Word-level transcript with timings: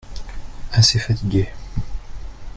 Assez 0.71 0.97
fatigué. 0.97 1.51